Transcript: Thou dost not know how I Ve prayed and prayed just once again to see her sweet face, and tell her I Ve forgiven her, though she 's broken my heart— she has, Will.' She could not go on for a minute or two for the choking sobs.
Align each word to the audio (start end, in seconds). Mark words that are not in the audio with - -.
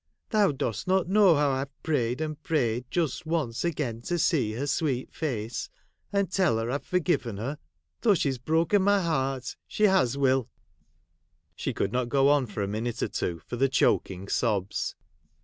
Thou 0.31 0.51
dost 0.51 0.87
not 0.87 1.07
know 1.07 1.35
how 1.35 1.51
I 1.51 1.65
Ve 1.65 1.69
prayed 1.83 2.21
and 2.21 2.41
prayed 2.41 2.85
just 2.89 3.27
once 3.27 3.63
again 3.63 4.01
to 4.09 4.17
see 4.17 4.53
her 4.53 4.65
sweet 4.65 5.13
face, 5.13 5.69
and 6.11 6.31
tell 6.31 6.57
her 6.57 6.71
I 6.71 6.79
Ve 6.79 6.85
forgiven 6.85 7.37
her, 7.37 7.59
though 8.01 8.15
she 8.15 8.31
's 8.31 8.39
broken 8.39 8.81
my 8.81 8.99
heart— 8.99 9.55
she 9.67 9.83
has, 9.83 10.17
Will.' 10.17 10.49
She 11.55 11.71
could 11.71 11.91
not 11.91 12.09
go 12.09 12.29
on 12.29 12.47
for 12.47 12.63
a 12.63 12.67
minute 12.67 13.03
or 13.03 13.09
two 13.09 13.43
for 13.45 13.57
the 13.57 13.69
choking 13.69 14.27
sobs. 14.27 14.95